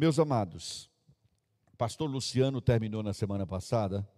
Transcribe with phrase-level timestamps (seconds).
[0.00, 0.88] Meus amados,
[1.76, 4.08] pastor Luciano terminou na semana passada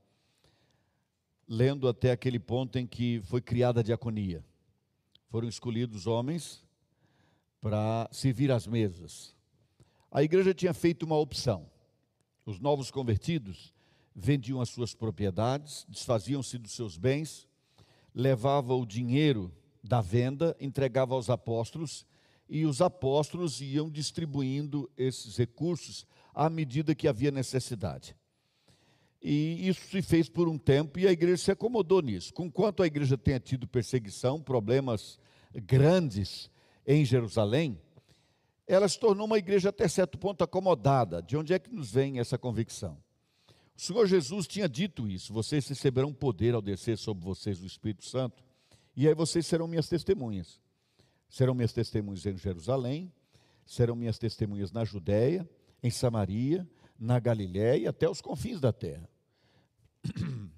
[1.49, 4.45] lendo até aquele ponto em que foi criada a diaconia.
[5.31, 6.63] Foram escolhidos homens
[7.63, 9.35] para servir às mesas.
[10.11, 11.67] A igreja tinha feito uma opção.
[12.45, 13.73] Os novos convertidos
[14.15, 17.49] vendiam as suas propriedades, desfaziam-se dos seus bens,
[18.15, 19.51] levavam o dinheiro
[19.83, 22.05] da venda, entregavam aos apóstolos
[22.51, 28.17] e os apóstolos iam distribuindo esses recursos à medida que havia necessidade.
[29.23, 32.35] E isso se fez por um tempo e a igreja se acomodou nisso.
[32.35, 35.21] Conquanto a igreja tenha tido perseguição, problemas
[35.55, 36.51] grandes
[36.85, 37.81] em Jerusalém,
[38.67, 41.23] ela se tornou uma igreja até certo ponto acomodada.
[41.23, 42.97] De onde é que nos vem essa convicção?
[43.77, 48.05] O Senhor Jesus tinha dito isso: vocês receberão poder ao descer sobre vocês o Espírito
[48.05, 48.43] Santo,
[48.97, 50.61] e aí vocês serão minhas testemunhas.
[51.31, 53.11] Serão minhas testemunhas em Jerusalém,
[53.65, 55.49] serão minhas testemunhas na Judéia,
[55.83, 59.09] em Samaria, na Galiléia e até os confins da terra.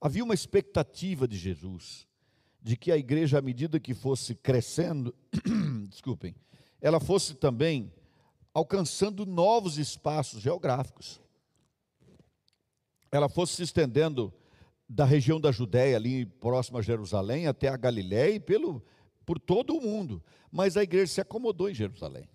[0.00, 2.06] Havia uma expectativa de Jesus
[2.62, 5.14] de que a igreja, à medida que fosse crescendo,
[5.88, 6.34] desculpem,
[6.80, 7.90] ela fosse também
[8.52, 11.20] alcançando novos espaços geográficos.
[13.10, 14.32] Ela fosse se estendendo
[14.88, 18.82] da região da Judéia, ali próxima a Jerusalém, até a Galiléia e pelo,
[19.24, 20.22] por todo o mundo.
[20.50, 22.28] Mas a igreja se acomodou em Jerusalém.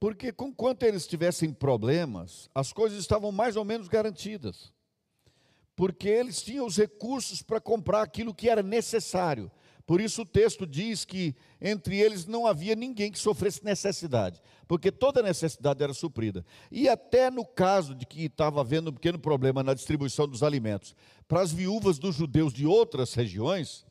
[0.00, 4.72] Porque, conquanto eles tivessem problemas, as coisas estavam mais ou menos garantidas.
[5.74, 9.50] Porque eles tinham os recursos para comprar aquilo que era necessário.
[9.88, 14.92] Por isso o texto diz que entre eles não havia ninguém que sofresse necessidade, porque
[14.92, 16.44] toda necessidade era suprida.
[16.70, 20.94] E até no caso de que estava havendo um pequeno problema na distribuição dos alimentos
[21.26, 23.86] para as viúvas dos judeus de outras regiões,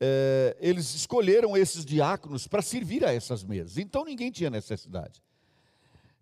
[0.00, 3.76] é, eles escolheram esses diáconos para servir a essas mesas.
[3.76, 5.22] Então ninguém tinha necessidade.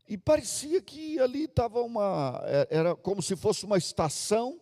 [0.09, 2.41] E parecia que ali estava uma.
[2.45, 4.61] É, era como se fosse uma estação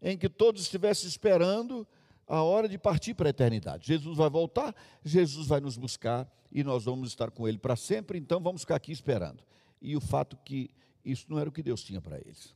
[0.00, 1.86] em que todos estivessem esperando
[2.26, 3.86] a hora de partir para a eternidade.
[3.86, 4.74] Jesus vai voltar,
[5.04, 8.76] Jesus vai nos buscar e nós vamos estar com Ele para sempre, então vamos ficar
[8.76, 9.42] aqui esperando.
[9.82, 10.70] E o fato que
[11.04, 12.54] isso não era o que Deus tinha para eles,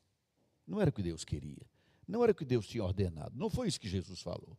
[0.67, 1.67] não era o que Deus queria,
[2.07, 4.57] não era o que Deus tinha ordenado, não foi isso que Jesus falou.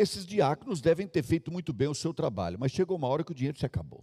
[0.00, 3.32] Esses diáconos devem ter feito muito bem o seu trabalho, mas chegou uma hora que
[3.32, 4.02] o dinheiro se acabou.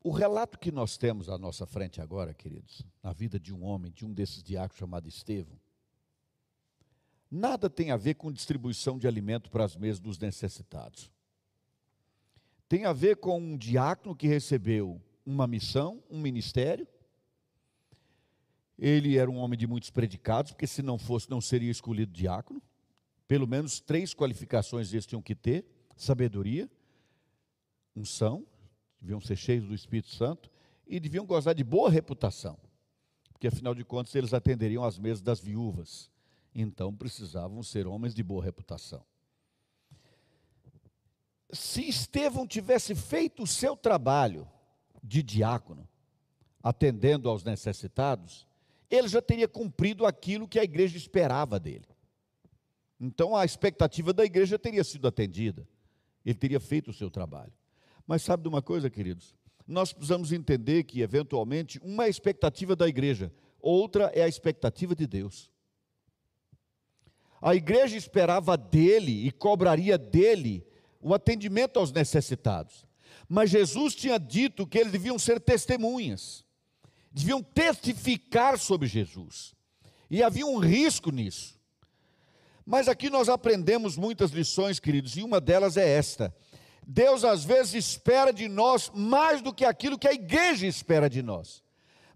[0.00, 3.90] O relato que nós temos à nossa frente agora, queridos, na vida de um homem,
[3.90, 5.58] de um desses diáconos chamado Estevão,
[7.28, 11.10] nada tem a ver com distribuição de alimento para as mesas dos necessitados.
[12.68, 16.86] Tem a ver com um diácono que recebeu uma missão, um ministério,
[18.78, 22.62] ele era um homem de muitos predicados, porque se não fosse, não seria escolhido diácono.
[23.26, 25.64] Pelo menos três qualificações eles tinham que ter:
[25.96, 26.70] sabedoria,
[27.94, 28.46] unção,
[29.00, 30.50] deviam ser cheios do Espírito Santo
[30.86, 32.58] e deviam gozar de boa reputação,
[33.32, 36.10] porque afinal de contas eles atenderiam às mesas das viúvas,
[36.54, 39.04] então precisavam ser homens de boa reputação.
[41.50, 44.48] Se Estevão tivesse feito o seu trabalho
[45.02, 45.88] de diácono,
[46.62, 48.45] atendendo aos necessitados,
[48.90, 51.86] ele já teria cumprido aquilo que a igreja esperava dele.
[53.00, 55.68] Então a expectativa da igreja teria sido atendida.
[56.24, 57.52] Ele teria feito o seu trabalho.
[58.06, 59.34] Mas sabe de uma coisa, queridos?
[59.66, 64.94] Nós precisamos entender que, eventualmente, uma é a expectativa da igreja, outra é a expectativa
[64.94, 65.50] de Deus.
[67.42, 70.64] A igreja esperava dele e cobraria dele
[71.00, 72.86] o atendimento aos necessitados.
[73.28, 76.45] Mas Jesus tinha dito que eles deviam ser testemunhas
[77.16, 79.54] deviam testificar sobre Jesus.
[80.10, 81.58] E havia um risco nisso.
[82.64, 86.34] Mas aqui nós aprendemos muitas lições, queridos, e uma delas é esta:
[86.86, 91.22] Deus às vezes espera de nós mais do que aquilo que a igreja espera de
[91.22, 91.64] nós.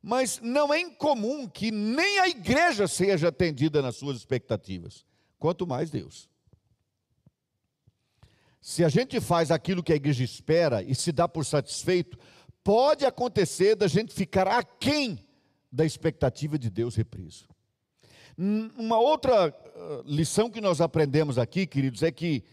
[0.03, 5.05] Mas não é incomum que nem a igreja seja atendida nas suas expectativas,
[5.39, 6.29] quanto mais Deus.
[8.61, 12.19] Se a gente faz aquilo que a igreja espera e se dá por satisfeito,
[12.63, 15.25] pode acontecer da gente ficar aquém
[15.71, 17.49] da expectativa de Deus repriso.
[18.37, 22.45] Uma outra ah, lição que nós aprendemos aqui, queridos, é que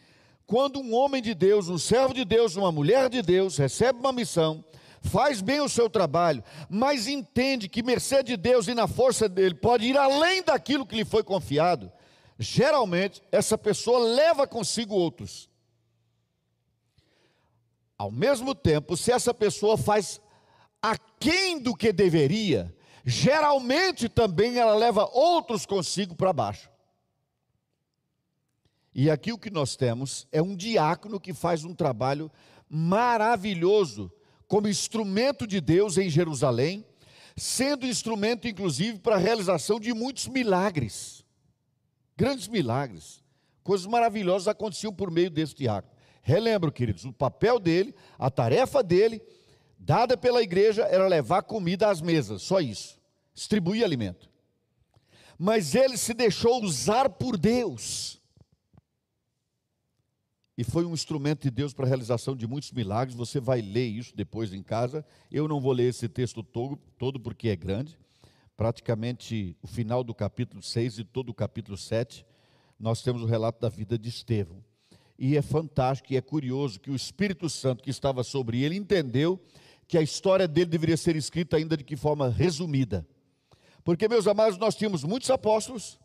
[0.45, 4.13] quando um homem de Deus, um servo de Deus, uma mulher de Deus recebe uma
[4.13, 4.63] missão,
[5.01, 9.56] faz bem o seu trabalho, mas entende que mercê de Deus e na força dele
[9.56, 11.92] pode ir além daquilo que lhe foi confiado,
[12.39, 15.50] geralmente essa pessoa leva consigo outros.
[17.98, 20.22] Ao mesmo tempo, se essa pessoa faz
[20.82, 26.70] aquém do que deveria, geralmente também ela leva outros consigo para baixo.
[28.94, 32.32] E aqui o que nós temos é um diácono que faz um trabalho
[32.70, 34.12] maravilhoso
[34.48, 36.86] como instrumento de Deus em Jerusalém,
[37.36, 41.24] sendo instrumento inclusive para a realização de muitos milagres.
[42.16, 43.24] Grandes milagres.
[43.64, 45.97] Coisas maravilhosas aconteciam por meio desse diácono.
[46.27, 49.21] Relembro, queridos, o papel dele, a tarefa dele,
[49.79, 53.00] dada pela igreja, era levar comida às mesas, só isso.
[53.33, 54.29] Distribuir alimento.
[55.39, 58.19] Mas ele se deixou usar por Deus
[60.57, 63.15] e foi um instrumento de Deus para a realização de muitos milagres.
[63.15, 65.06] Você vai ler isso depois em casa.
[65.31, 67.97] Eu não vou ler esse texto todo, todo porque é grande.
[68.57, 72.25] Praticamente o final do capítulo 6 e todo o capítulo 7,
[72.77, 74.67] nós temos o relato da vida de Estevão.
[75.18, 79.42] E é fantástico e é curioso que o Espírito Santo que estava sobre ele entendeu
[79.88, 83.08] que a história dele deveria ser escrita ainda de que forma resumida.
[83.84, 85.98] Porque, meus amados, nós tínhamos muitos apóstolos,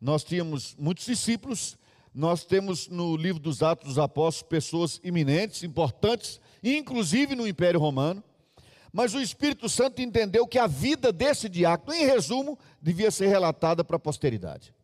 [0.00, 1.78] nós tínhamos muitos discípulos,
[2.14, 8.22] nós temos no livro dos Atos dos Apóstolos pessoas eminentes, importantes, inclusive no Império Romano.
[8.92, 13.82] Mas o Espírito Santo entendeu que a vida desse diácono, em resumo, devia ser relatada
[13.82, 14.74] para a posteridade.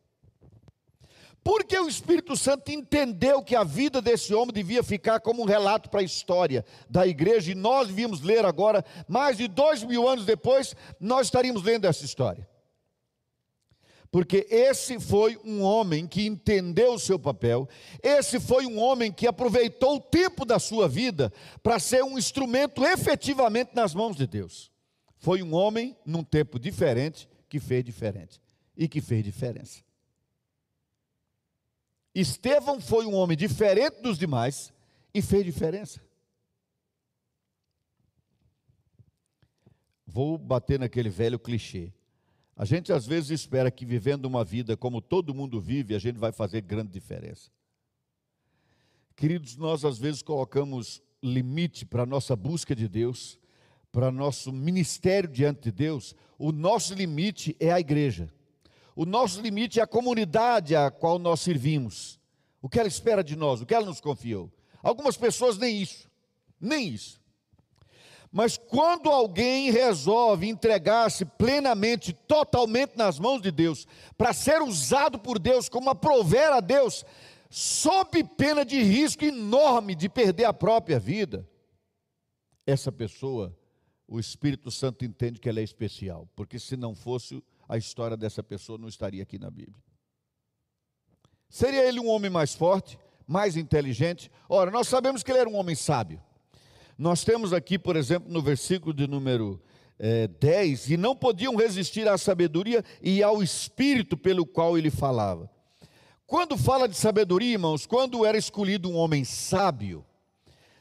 [1.44, 5.90] Porque o Espírito Santo entendeu que a vida desse homem devia ficar como um relato
[5.90, 10.24] para a história da igreja, e nós devíamos ler agora, mais de dois mil anos
[10.24, 12.46] depois, nós estaríamos lendo essa história
[14.12, 17.66] porque esse foi um homem que entendeu o seu papel,
[18.02, 22.84] esse foi um homem que aproveitou o tempo da sua vida para ser um instrumento
[22.84, 24.70] efetivamente nas mãos de Deus.
[25.16, 28.38] Foi um homem num tempo diferente que fez diferente
[28.76, 29.80] e que fez diferença.
[32.14, 34.72] Estevão foi um homem diferente dos demais
[35.14, 36.00] e fez diferença.
[40.06, 41.92] Vou bater naquele velho clichê.
[42.54, 46.18] A gente às vezes espera que vivendo uma vida como todo mundo vive, a gente
[46.18, 47.50] vai fazer grande diferença.
[49.16, 53.38] Queridos, nós às vezes colocamos limite para a nossa busca de Deus,
[53.90, 56.14] para nosso ministério diante de Deus.
[56.38, 58.32] O nosso limite é a igreja.
[58.94, 62.20] O nosso limite é a comunidade a qual nós servimos.
[62.60, 64.50] O que ela espera de nós, o que ela nos confiou.
[64.82, 66.08] Algumas pessoas nem isso,
[66.60, 67.20] nem isso.
[68.30, 73.86] Mas quando alguém resolve entregar-se plenamente, totalmente nas mãos de Deus,
[74.16, 77.04] para ser usado por Deus como aprover a Deus,
[77.50, 81.46] sob pena de risco enorme de perder a própria vida,
[82.66, 83.54] essa pessoa,
[84.08, 88.42] o Espírito Santo entende que ela é especial, porque se não fosse, a história dessa
[88.42, 89.82] pessoa não estaria aqui na Bíblia.
[91.48, 94.30] Seria ele um homem mais forte, mais inteligente?
[94.46, 96.22] Ora, nós sabemos que ele era um homem sábio.
[96.98, 99.58] Nós temos aqui, por exemplo, no versículo de número
[99.98, 105.50] é, 10, e não podiam resistir à sabedoria e ao espírito pelo qual ele falava.
[106.26, 110.04] Quando fala de sabedoria, irmãos, quando era escolhido um homem sábio,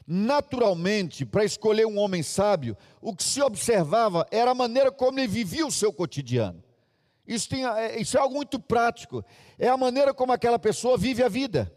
[0.06, 5.26] naturalmente, para escolher um homem sábio, o que se observava era a maneira como ele
[5.26, 6.62] vivia o seu cotidiano.
[7.26, 9.24] Isso, tem, é, isso é algo muito prático.
[9.58, 11.72] É a maneira como aquela pessoa vive a vida.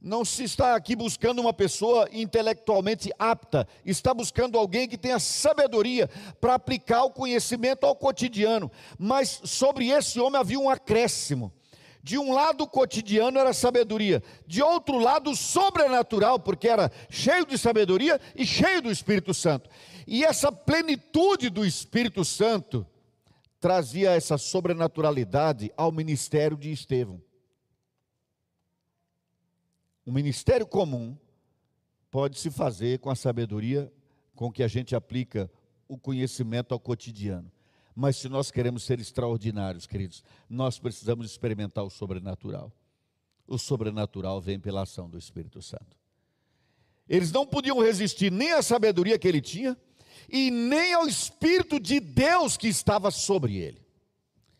[0.00, 6.08] Não se está aqui buscando uma pessoa intelectualmente apta, está buscando alguém que tenha sabedoria
[6.40, 8.70] para aplicar o conhecimento ao cotidiano.
[8.96, 11.52] Mas sobre esse homem havia um acréscimo.
[12.00, 17.44] De um lado, o cotidiano era sabedoria, de outro lado, o sobrenatural, porque era cheio
[17.44, 19.68] de sabedoria e cheio do Espírito Santo.
[20.06, 22.86] E essa plenitude do Espírito Santo
[23.60, 27.20] trazia essa sobrenaturalidade ao ministério de Estevão.
[30.04, 31.16] O ministério comum
[32.10, 33.92] pode se fazer com a sabedoria
[34.34, 35.50] com que a gente aplica
[35.86, 37.50] o conhecimento ao cotidiano.
[37.94, 42.72] Mas se nós queremos ser extraordinários, queridos, nós precisamos experimentar o sobrenatural.
[43.46, 45.98] O sobrenatural vem pela ação do Espírito Santo.
[47.08, 49.76] Eles não podiam resistir nem à sabedoria que ele tinha
[50.28, 53.80] e nem ao Espírito de Deus que estava sobre ele.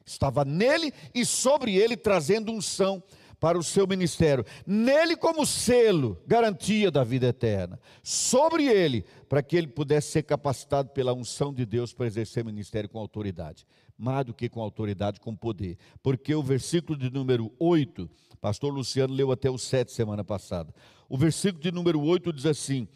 [0.05, 3.03] Estava nele e sobre ele, trazendo unção,
[3.41, 9.57] para o seu ministério, nele como selo, garantia da vida eterna, sobre ele, para que
[9.57, 13.65] ele pudesse ser capacitado pela unção de Deus para exercer ministério com autoridade,
[13.97, 18.11] mais do que com autoridade, com poder, porque o versículo de número 8,
[18.41, 20.75] pastor Luciano leu até o 7 semana passada,
[21.09, 22.89] o versículo de número 8 diz assim,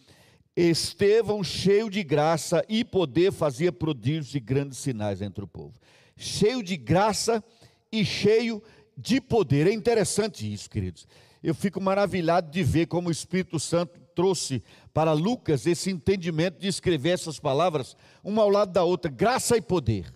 [0.56, 5.74] Estevão, cheio de graça e poder, fazia prodígios e grandes sinais entre o povo.
[6.16, 7.42] Cheio de graça
[7.90, 9.66] e cheio de de poder.
[9.66, 11.06] É interessante isso, queridos.
[11.42, 16.68] Eu fico maravilhado de ver como o Espírito Santo trouxe para Lucas esse entendimento de
[16.68, 20.12] escrever essas palavras uma ao lado da outra, graça e poder.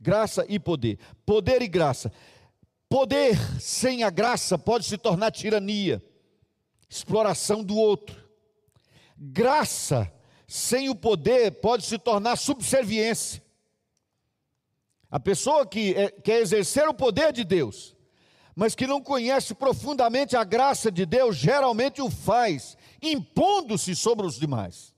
[0.00, 0.98] Graça e poder.
[1.26, 2.12] Poder e graça.
[2.88, 6.02] Poder sem a graça pode se tornar tirania,
[6.88, 8.27] exploração do outro.
[9.18, 10.12] Graça
[10.46, 13.42] sem o poder pode se tornar subserviência.
[15.10, 17.96] A pessoa que é, quer exercer o poder de Deus,
[18.54, 24.38] mas que não conhece profundamente a graça de Deus, geralmente o faz, impondo-se sobre os
[24.38, 24.94] demais.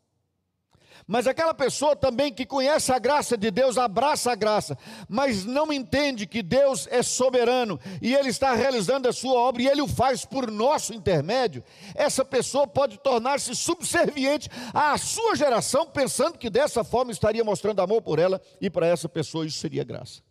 [1.11, 5.73] Mas aquela pessoa também que conhece a graça de Deus, abraça a graça, mas não
[5.73, 9.89] entende que Deus é soberano e Ele está realizando a sua obra e Ele o
[9.89, 11.65] faz por nosso intermédio,
[11.97, 18.03] essa pessoa pode tornar-se subserviente à sua geração, pensando que dessa forma estaria mostrando amor
[18.03, 20.23] por ela e para essa pessoa isso seria graça.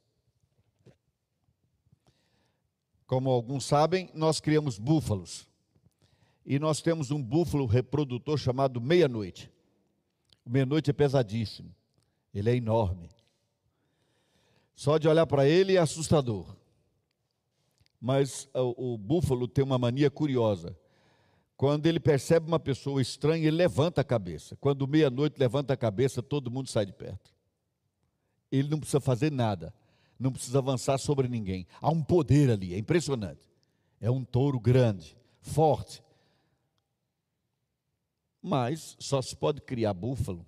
[3.06, 5.46] Como alguns sabem, nós criamos búfalos.
[6.46, 9.52] E nós temos um búfalo reprodutor chamado meia-noite.
[10.46, 11.74] O meia-noite é pesadíssimo.
[12.34, 13.10] Ele é enorme.
[14.76, 16.56] Só de olhar para ele é assustador.
[18.00, 20.78] Mas o, o, búfalo tem uma mania curiosa.
[21.58, 24.56] Quando ele percebe uma pessoa estranha, ele levanta a cabeça.
[24.56, 27.34] Quando meia-noite levanta a cabeça, todo mundo sai de perto.
[28.50, 29.74] Ele não precisa fazer nada.
[30.18, 31.68] Não precisa avançar sobre ninguém.
[31.82, 33.50] Há um poder ali, é impressionante.
[34.00, 36.02] É um touro grande, forte,
[38.42, 40.46] mas só se pode criar búfalo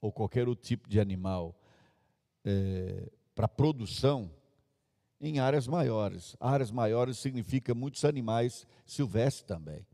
[0.00, 1.54] ou qualquer outro tipo de animal
[2.44, 4.30] é, para produção
[5.20, 6.36] em áreas maiores.
[6.40, 9.86] Áreas maiores significa muitos animais silvestres também.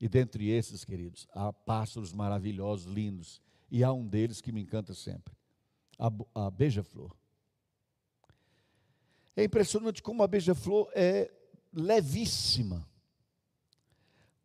[0.00, 3.42] E dentre esses, queridos, há pássaros maravilhosos, lindos.
[3.70, 5.34] E há um deles que me encanta sempre:
[5.98, 7.14] a, a beija-flor.
[9.34, 11.30] É impressionante como a beija-flor é
[11.72, 12.86] levíssima.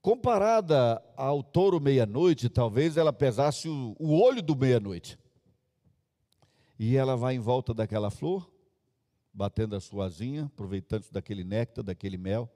[0.01, 5.17] Comparada ao touro meia-noite, talvez ela pesasse o, olho do meia-noite.
[6.79, 8.51] E ela vai em volta daquela flor,
[9.31, 12.49] batendo a sua asinha, aproveitando daquele néctar, daquele mel.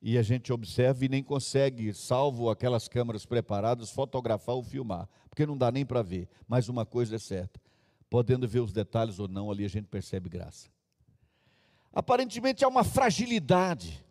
[0.00, 5.44] E a gente observa e nem consegue, salvo aquelas câmeras preparadas, fotografar ou filmar, porque
[5.44, 6.28] não dá nem para ver.
[6.46, 7.60] Mas uma coisa é certa:
[8.08, 10.68] podendo ver os detalhes ou não, ali a gente percebe graça.
[11.92, 14.05] Aparentemente há uma fragilidade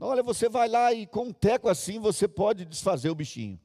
[0.00, 3.58] Olha, você vai lá e com um teco assim você pode desfazer o bichinho.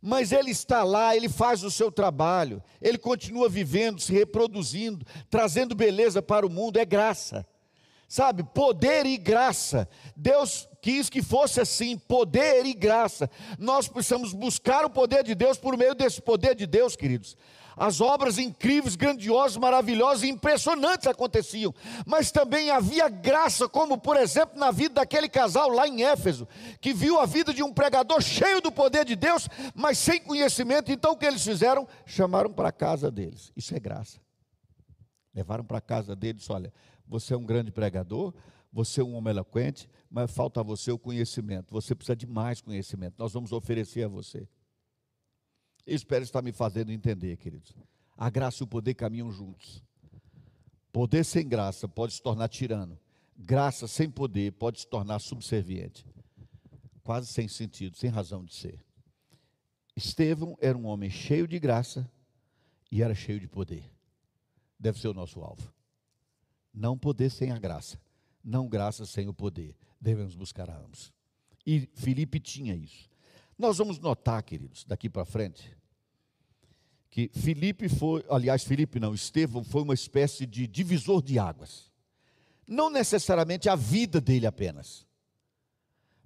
[0.00, 5.74] Mas ele está lá, ele faz o seu trabalho, ele continua vivendo, se reproduzindo, trazendo
[5.74, 7.46] beleza para o mundo, é graça.
[8.06, 9.88] Sabe, poder e graça.
[10.14, 13.28] Deus quis que fosse assim, poder e graça.
[13.58, 17.36] Nós precisamos buscar o poder de Deus por meio desse poder de Deus, queridos
[17.76, 21.74] as obras incríveis, grandiosas, maravilhosas e impressionantes aconteciam,
[22.06, 26.46] mas também havia graça, como por exemplo na vida daquele casal lá em Éfeso,
[26.80, 30.92] que viu a vida de um pregador cheio do poder de Deus, mas sem conhecimento.
[30.92, 31.86] Então o que eles fizeram?
[32.06, 33.52] Chamaram para a casa deles.
[33.56, 34.20] Isso é graça.
[35.34, 36.72] Levaram para a casa deles, olha,
[37.06, 38.32] você é um grande pregador,
[38.72, 41.72] você é um homem eloquente, mas falta a você o conhecimento.
[41.72, 43.14] Você precisa de mais conhecimento.
[43.18, 44.48] Nós vamos oferecer a você.
[45.86, 47.74] Espero estar me fazendo entender, queridos.
[48.16, 49.82] A graça e o poder caminham juntos.
[50.92, 52.98] Poder sem graça pode se tornar tirano.
[53.36, 56.06] Graça sem poder pode se tornar subserviente.
[57.02, 58.80] Quase sem sentido, sem razão de ser.
[59.96, 62.10] Estevão era um homem cheio de graça
[62.90, 63.84] e era cheio de poder.
[64.78, 65.72] Deve ser o nosso alvo.
[66.72, 68.00] Não poder sem a graça,
[68.42, 69.76] não graça sem o poder.
[70.00, 71.12] Devemos buscar a ambos.
[71.66, 73.10] E Filipe tinha isso.
[73.58, 75.76] Nós vamos notar, queridos, daqui para frente,
[77.10, 81.92] que Filipe foi, aliás, Filipe não, Estevão foi uma espécie de divisor de águas.
[82.66, 85.06] Não necessariamente a vida dele apenas,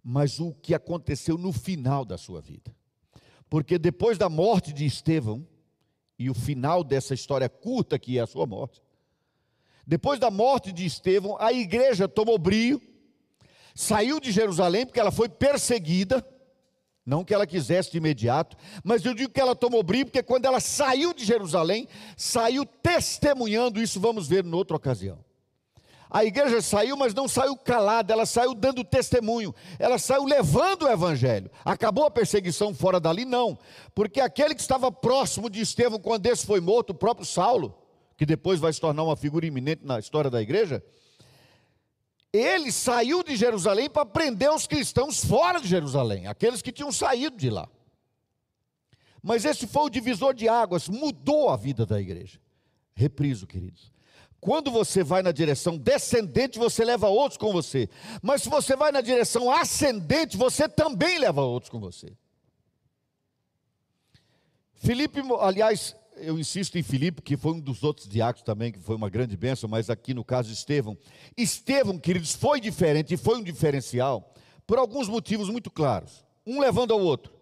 [0.03, 2.75] mas o que aconteceu no final da sua vida.
[3.51, 5.47] Porque depois da morte de Estevão,
[6.19, 8.83] e o final dessa história curta que é a sua morte,
[9.87, 12.81] depois da morte de Estevão, a igreja tomou brio,
[13.75, 16.23] saiu de Jerusalém porque ela foi perseguida,
[17.09, 20.45] não que ela quisesse de imediato, mas eu digo que ela tomou brilho, porque quando
[20.45, 21.89] ela saiu de Jerusalém,
[22.19, 25.19] saiu testemunhando, isso vamos ver em outra ocasião.
[26.11, 30.89] A igreja saiu, mas não saiu calada, ela saiu dando testemunho, ela saiu levando o
[30.89, 31.51] evangelho.
[31.65, 33.25] Acabou a perseguição fora dali?
[33.25, 33.59] Não,
[33.95, 37.75] porque aquele que estava próximo de Estevão, quando esse foi morto, o próprio Saulo,
[38.19, 40.85] que depois vai se tornar uma figura iminente na história da igreja,
[42.33, 47.37] ele saiu de Jerusalém para prender os cristãos fora de Jerusalém, aqueles que tinham saído
[47.37, 47.69] de lá.
[49.23, 52.41] Mas esse foi o divisor de águas, mudou a vida da igreja.
[52.95, 53.93] Repriso, queridos.
[54.41, 57.89] Quando você vai na direção descendente, você leva outros com você.
[58.23, 62.13] Mas se você vai na direção ascendente, você também leva outros com você.
[64.75, 68.97] Filipe, aliás, eu insisto em Filipe, que foi um dos outros diáconos também, que foi
[68.97, 70.97] uma grande bênção, mas aqui no caso Estevão.
[71.37, 74.33] Estevão, queridos, foi diferente e foi um diferencial
[74.67, 77.33] por alguns motivos muito claros, um levando ao outro.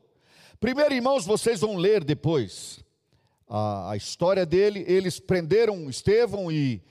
[0.61, 2.81] Primeiro, irmãos, vocês vão ler depois
[3.49, 4.85] a, a história dele.
[4.87, 6.83] Eles prenderam Estevão e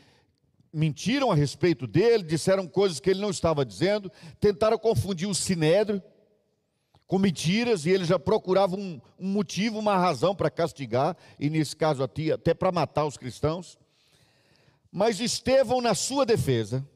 [0.71, 6.03] mentiram a respeito dele, disseram coisas que ele não estava dizendo, tentaram confundir o sinédrio
[7.07, 11.75] com mentiras, e ele já procurava um, um motivo, uma razão para castigar, e nesse
[11.75, 13.77] caso até, até para matar os cristãos.
[14.91, 16.87] Mas Estevão, na sua defesa,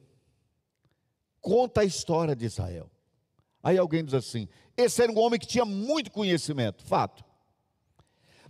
[1.41, 2.89] conta a história de Israel.
[3.61, 7.28] Aí alguém diz assim: esse era um homem que tinha muito conhecimento, fato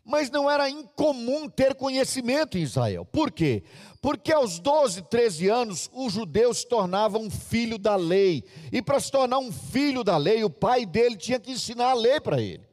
[0.10, 3.06] mas não era incomum ter conhecimento em Israel.
[3.06, 3.64] Por quê?
[4.02, 8.44] Porque aos 12, 13 anos, o judeu se tornava um filho da lei.
[8.72, 11.94] E para se tornar um filho da lei, o pai dele tinha que ensinar a
[11.94, 12.68] lei para ele.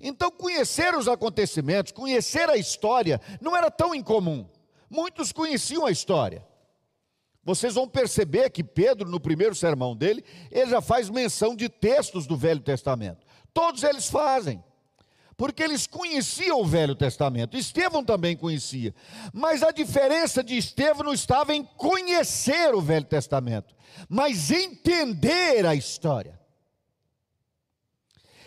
[0.00, 4.48] Então, conhecer os acontecimentos, conhecer a história, não era tão incomum.
[4.88, 6.42] Muitos conheciam a história.
[7.44, 12.26] Vocês vão perceber que Pedro, no primeiro sermão dele, ele já faz menção de textos
[12.26, 13.26] do Velho Testamento.
[13.52, 14.64] Todos eles fazem
[15.40, 17.56] porque eles conheciam o Velho Testamento.
[17.56, 18.94] Estevão também conhecia.
[19.32, 23.74] Mas a diferença de Estevão não estava em conhecer o Velho Testamento,
[24.06, 26.38] mas entender a história.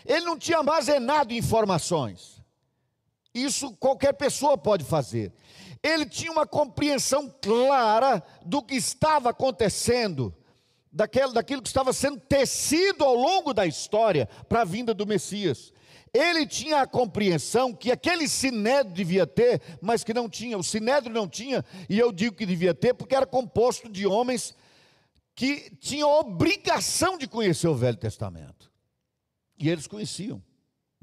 [0.06, 2.40] Ele não tinha armazenado informações.
[3.34, 5.32] Isso qualquer pessoa pode fazer.
[5.82, 10.32] Ele tinha uma compreensão clara do que estava acontecendo,
[10.92, 15.73] daquilo, daquilo que estava sendo tecido ao longo da história para a vinda do Messias.
[16.14, 20.56] Ele tinha a compreensão que aquele sinédrio devia ter, mas que não tinha.
[20.56, 24.54] O sinédrio não tinha, e eu digo que devia ter, porque era composto de homens
[25.34, 28.70] que tinham obrigação de conhecer o Velho Testamento.
[29.58, 30.40] E eles conheciam,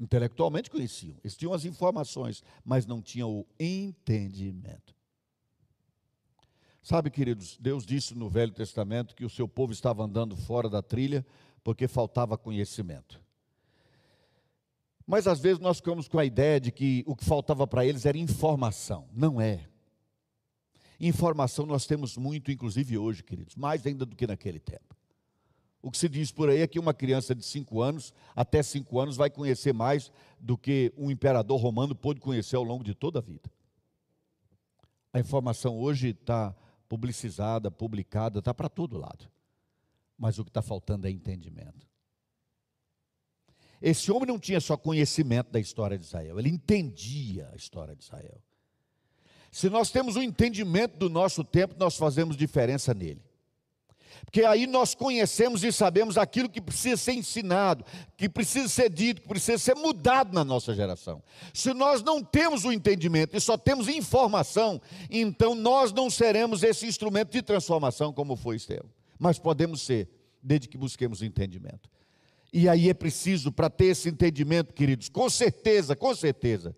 [0.00, 4.94] intelectualmente conheciam, eles tinham as informações, mas não tinham o entendimento.
[6.82, 10.82] Sabe, queridos, Deus disse no Velho Testamento que o seu povo estava andando fora da
[10.82, 11.24] trilha
[11.62, 13.21] porque faltava conhecimento.
[15.06, 18.06] Mas às vezes nós ficamos com a ideia de que o que faltava para eles
[18.06, 19.08] era informação.
[19.12, 19.68] Não é.
[21.00, 24.96] Informação nós temos muito, inclusive hoje, queridos, mais ainda do que naquele tempo.
[25.82, 29.00] O que se diz por aí é que uma criança de 5 anos, até 5
[29.00, 33.18] anos, vai conhecer mais do que um imperador romano pôde conhecer ao longo de toda
[33.18, 33.50] a vida.
[35.12, 36.54] A informação hoje está
[36.88, 39.28] publicizada, publicada, está para todo lado.
[40.16, 41.91] Mas o que está faltando é entendimento.
[43.82, 48.04] Esse homem não tinha só conhecimento da história de Israel, ele entendia a história de
[48.04, 48.40] Israel.
[49.50, 53.20] Se nós temos o um entendimento do nosso tempo, nós fazemos diferença nele.
[54.24, 57.84] Porque aí nós conhecemos e sabemos aquilo que precisa ser ensinado,
[58.16, 61.22] que precisa ser dito, que precisa ser mudado na nossa geração.
[61.52, 66.86] Se nós não temos o entendimento e só temos informação, então nós não seremos esse
[66.86, 68.88] instrumento de transformação como foi Estevão.
[69.18, 70.08] Mas podemos ser,
[70.42, 71.90] desde que busquemos o entendimento.
[72.52, 76.76] E aí é preciso, para ter esse entendimento, queridos, com certeza, com certeza,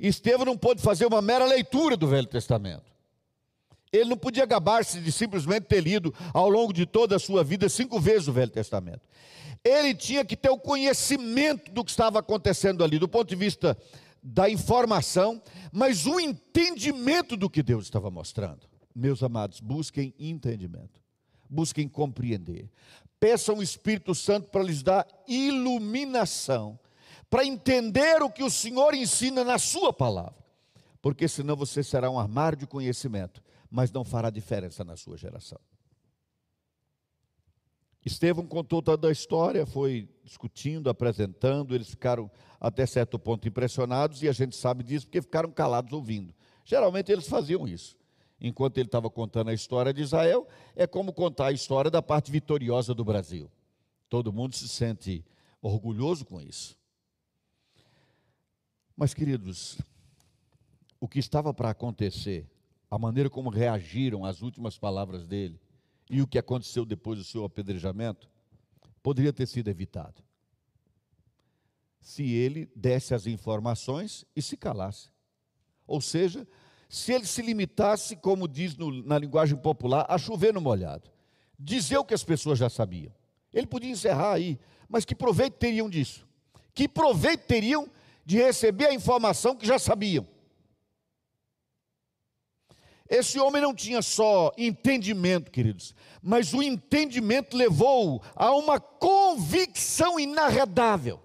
[0.00, 2.90] Estevão não pôde fazer uma mera leitura do Velho Testamento.
[3.92, 7.68] Ele não podia gabar-se de simplesmente ter lido ao longo de toda a sua vida
[7.68, 9.02] cinco vezes o Velho Testamento.
[9.62, 13.78] Ele tinha que ter o conhecimento do que estava acontecendo ali, do ponto de vista
[14.20, 18.66] da informação, mas o entendimento do que Deus estava mostrando.
[18.94, 21.00] Meus amados, busquem entendimento,
[21.48, 22.68] busquem compreender.
[23.22, 26.76] Peçam o Espírito Santo para lhes dar iluminação,
[27.30, 30.44] para entender o que o Senhor ensina na Sua palavra,
[31.00, 35.60] porque senão você será um armário de conhecimento, mas não fará diferença na sua geração.
[38.04, 42.28] Estevão contou toda a história, foi discutindo, apresentando, eles ficaram
[42.60, 46.34] até certo ponto impressionados e a gente sabe disso porque ficaram calados ouvindo.
[46.64, 48.01] Geralmente eles faziam isso
[48.42, 52.32] enquanto ele estava contando a história de Israel, é como contar a história da parte
[52.32, 53.48] vitoriosa do Brasil.
[54.08, 55.24] Todo mundo se sente
[55.62, 56.76] orgulhoso com isso.
[58.96, 59.78] Mas, queridos,
[60.98, 62.50] o que estava para acontecer,
[62.90, 65.60] a maneira como reagiram às últimas palavras dele
[66.10, 68.28] e o que aconteceu depois do seu apedrejamento,
[69.02, 70.20] poderia ter sido evitado.
[72.00, 75.10] Se ele desse as informações e se calasse.
[75.86, 76.46] Ou seja,
[76.92, 81.10] se ele se limitasse, como diz no, na linguagem popular, a chover no molhado,
[81.58, 83.10] dizer o que as pessoas já sabiam.
[83.50, 86.28] Ele podia encerrar aí, mas que proveito teriam disso?
[86.74, 87.88] Que proveito teriam
[88.26, 90.28] de receber a informação que já sabiam?
[93.08, 101.22] Esse homem não tinha só entendimento, queridos, mas o entendimento levou a uma convicção inarredável.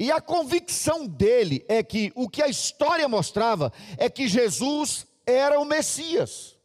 [0.00, 5.60] E a convicção dele é que o que a história mostrava é que Jesus era
[5.60, 6.56] o Messias.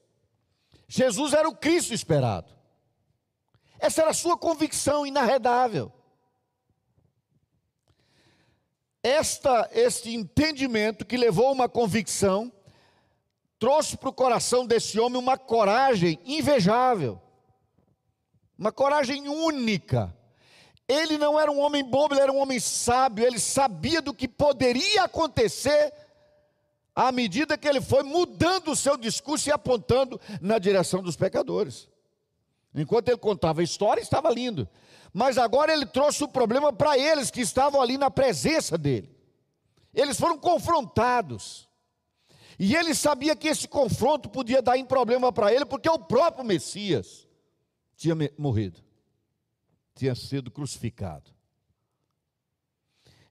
[0.87, 2.49] Jesus era o Cristo esperado.
[3.77, 5.91] Essa era a sua convicção inarredável.
[9.03, 12.49] Esta, este entendimento que levou uma convicção,
[13.59, 17.21] trouxe para o coração desse homem uma coragem invejável,
[18.57, 20.15] uma coragem única.
[20.87, 24.27] Ele não era um homem bobo, ele era um homem sábio, ele sabia do que
[24.27, 25.93] poderia acontecer
[26.95, 31.89] à medida que ele foi mudando o seu discurso e apontando na direção dos pecadores.
[32.73, 34.67] Enquanto ele contava a história, estava lindo.
[35.13, 39.15] Mas agora ele trouxe o problema para eles que estavam ali na presença dele.
[39.93, 41.69] Eles foram confrontados.
[42.59, 46.45] E ele sabia que esse confronto podia dar em problema para ele, porque o próprio
[46.45, 47.27] Messias
[47.95, 48.81] tinha morrido,
[49.95, 51.31] tinha sido crucificado.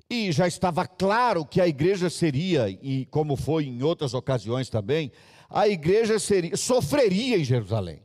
[0.09, 5.13] E já estava claro que a igreja seria, e como foi em outras ocasiões também,
[5.49, 8.03] a igreja seria, sofreria em Jerusalém.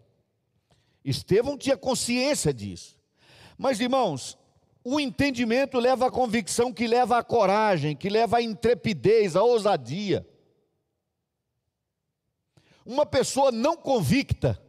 [1.04, 2.98] Estevão tinha consciência disso.
[3.58, 4.38] Mas, irmãos,
[4.84, 10.28] o entendimento leva à convicção, que leva à coragem, que leva à intrepidez, à ousadia.
[12.86, 14.62] Uma pessoa não convicta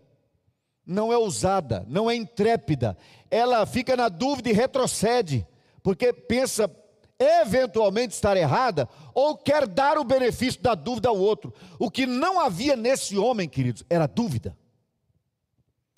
[0.90, 2.98] não é ousada, não é intrépida,
[3.30, 5.46] ela fica na dúvida e retrocede,
[5.82, 6.70] porque pensa
[7.18, 11.52] eventualmente estar errada ou quer dar o benefício da dúvida ao outro.
[11.78, 14.56] O que não havia nesse homem, queridos, era dúvida.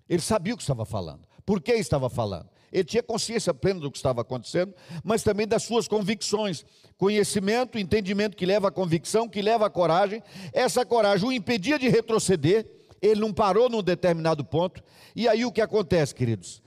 [0.09, 2.51] Ele sabia o que estava falando, por que estava falando.
[2.73, 6.65] Ele tinha consciência plena do que estava acontecendo, mas também das suas convicções.
[6.97, 10.23] Conhecimento, entendimento que leva à convicção, que leva à coragem.
[10.53, 12.67] Essa coragem o impedia de retroceder,
[13.01, 14.83] ele não parou num determinado ponto.
[15.15, 16.62] E aí o que acontece, queridos?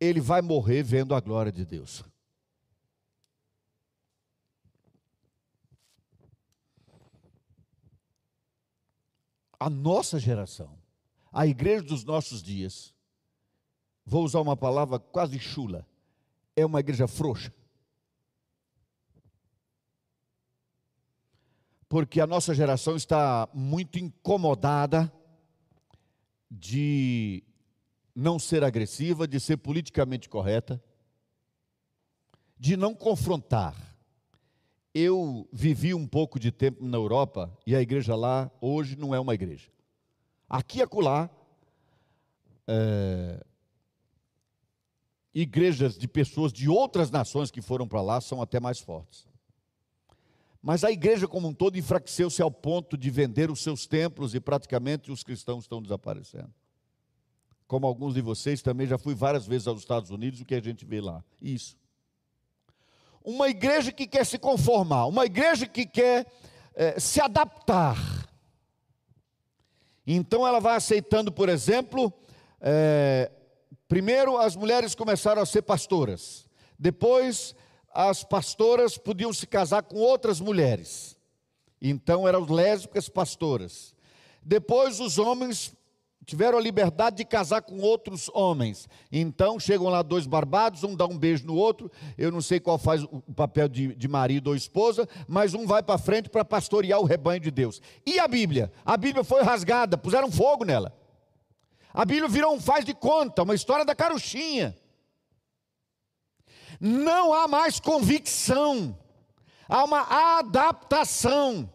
[0.00, 2.02] Ele vai morrer vendo a glória de Deus.
[9.58, 10.78] A nossa geração,
[11.30, 12.94] a igreja dos nossos dias,
[14.06, 15.86] vou usar uma palavra quase chula,
[16.56, 17.52] é uma igreja frouxa.
[21.90, 25.12] Porque a nossa geração está muito incomodada
[26.50, 27.44] de
[28.14, 30.82] não ser agressiva, de ser politicamente correta,
[32.58, 33.74] de não confrontar.
[34.94, 39.20] Eu vivi um pouco de tempo na Europa e a igreja lá hoje não é
[39.20, 39.70] uma igreja.
[40.48, 41.30] Aqui e acolá,
[42.66, 43.44] é,
[45.32, 49.28] igrejas de pessoas de outras nações que foram para lá são até mais fortes.
[50.62, 54.40] Mas a igreja como um todo enfraqueceu-se ao ponto de vender os seus templos e
[54.40, 56.52] praticamente os cristãos estão desaparecendo.
[57.70, 60.60] Como alguns de vocês também já fui várias vezes aos Estados Unidos, o que a
[60.60, 61.22] gente vê lá?
[61.40, 61.78] Isso.
[63.22, 66.26] Uma igreja que quer se conformar, uma igreja que quer
[66.74, 67.96] é, se adaptar.
[70.04, 72.12] Então ela vai aceitando, por exemplo,
[72.60, 73.30] é,
[73.86, 76.46] Primeiro, as mulheres começaram a ser pastoras.
[76.76, 77.54] Depois,
[77.92, 81.16] as pastoras podiam se casar com outras mulheres.
[81.80, 83.92] Então, eram lésbicas pastoras.
[84.42, 85.72] Depois, os homens
[86.30, 88.88] tiveram a liberdade de casar com outros homens.
[89.10, 91.90] Então, chegam lá dois barbados, um dá um beijo no outro.
[92.16, 95.82] Eu não sei qual faz o papel de, de marido ou esposa, mas um vai
[95.82, 97.82] para frente para pastorear o rebanho de Deus.
[98.06, 98.72] E a Bíblia?
[98.86, 100.96] A Bíblia foi rasgada, puseram fogo nela.
[101.92, 104.76] A Bíblia virou um faz de conta, uma história da caruchinha.
[106.80, 108.96] Não há mais convicção,
[109.68, 111.68] há uma adaptação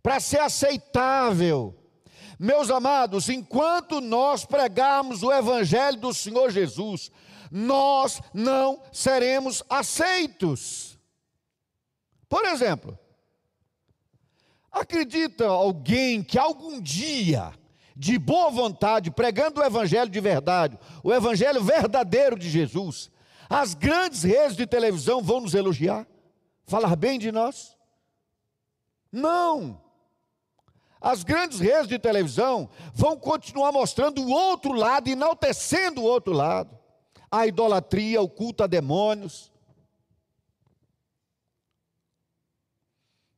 [0.00, 1.81] para ser aceitável.
[2.38, 7.10] Meus amados, enquanto nós pregarmos o Evangelho do Senhor Jesus,
[7.50, 10.98] nós não seremos aceitos.
[12.28, 12.98] Por exemplo,
[14.70, 17.52] acredita alguém que algum dia
[17.94, 23.10] de boa vontade, pregando o evangelho de verdade, o evangelho verdadeiro de Jesus,
[23.50, 26.06] as grandes redes de televisão vão nos elogiar,
[26.64, 27.76] falar bem de nós?
[29.12, 29.78] Não.
[31.02, 36.78] As grandes redes de televisão vão continuar mostrando o outro lado, enaltecendo o outro lado.
[37.28, 39.50] A idolatria, o culto a demônios.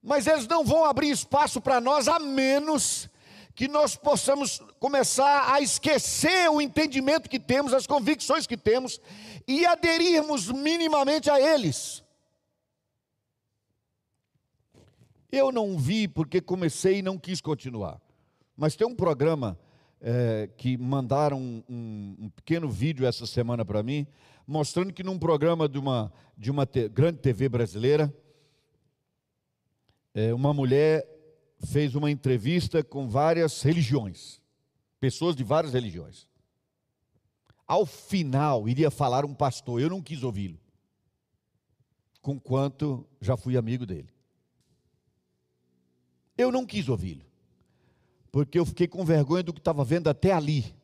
[0.03, 3.09] Mas eles não vão abrir espaço para nós a menos
[3.55, 9.01] que nós possamos começar a esquecer o entendimento que temos, as convicções que temos
[9.49, 12.04] e aderirmos minimamente a eles.
[15.37, 18.01] Eu não vi porque comecei e não quis continuar.
[18.57, 19.59] Mas tem um programa
[20.01, 24.07] é, que mandaram um, um, um, pequeno vídeo essa semana para mim,
[24.47, 28.17] mostrando que num programa de uma, de uma te, grande TV brasileira,
[30.15, 31.05] é, uma mulher
[31.67, 34.41] fez uma entrevista com várias religiões,
[35.01, 36.29] pessoas de várias religiões.
[37.67, 40.61] Ao final, iria falar um pastor, eu não quis ouvi-lo,
[42.23, 44.14] com quanto já fui amigo dele.
[46.37, 47.25] Eu não quis ouvi-lo,
[48.33, 50.75] porque eu fiquei com vergonha do que estava vendo até ali.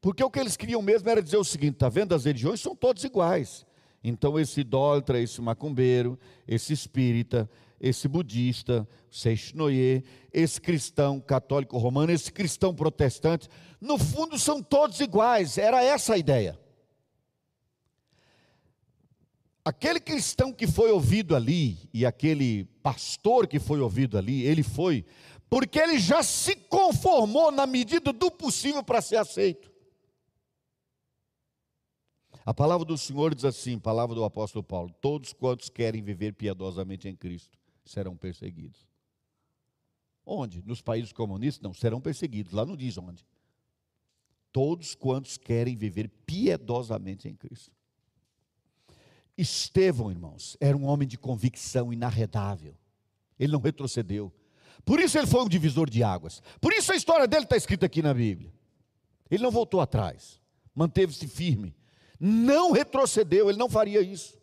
[0.00, 2.74] Porque o que eles queriam mesmo era dizer o seguinte: está vendo, as religiões são
[2.74, 3.64] todas iguais.
[4.02, 7.48] Então, esse idólatra, esse macumbeiro, esse espírita,
[7.80, 13.48] esse budista, Seixnoye, esse cristão católico romano, esse cristão protestante,
[13.80, 15.58] no fundo são todos iguais.
[15.58, 16.58] Era essa a ideia.
[19.64, 25.04] Aquele cristão que foi ouvido ali, e aquele pastor que foi ouvido ali, ele foi,
[25.48, 29.70] porque ele já se conformou na medida do possível para ser aceito.
[32.44, 37.08] A palavra do Senhor diz assim, palavra do apóstolo Paulo: todos quantos querem viver piedosamente
[37.08, 38.84] em Cristo serão perseguidos.
[40.24, 40.62] Onde?
[40.62, 41.62] Nos países comunistas?
[41.62, 42.52] Não, serão perseguidos.
[42.52, 43.24] Lá não diz onde.
[44.52, 47.72] Todos quantos querem viver piedosamente em Cristo.
[49.36, 52.74] Estevão, irmãos, era um homem de convicção inarredável.
[53.38, 54.32] Ele não retrocedeu.
[54.84, 56.42] Por isso ele foi um divisor de águas.
[56.60, 58.52] Por isso a história dele está escrita aqui na Bíblia.
[59.30, 60.40] Ele não voltou atrás,
[60.74, 61.74] manteve-se firme,
[62.20, 64.38] não retrocedeu, ele não faria isso.